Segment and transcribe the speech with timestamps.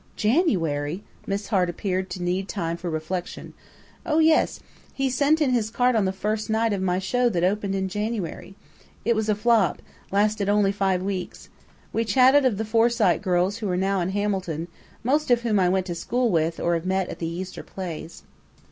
[0.15, 3.53] "January?" Miss Hart appeared to need time for reflection.
[4.03, 4.59] "Oh, yes!
[4.95, 7.87] He sent in his card on the 'first night' of my show that opened in
[7.87, 8.55] January....
[9.05, 9.79] It was a flop
[10.11, 11.49] lasted only five weeks....
[11.93, 14.69] We chatted of the Forsyte girls who are now in Hamilton,
[15.03, 18.23] most of whom I went to school with or have met at the Easter plays."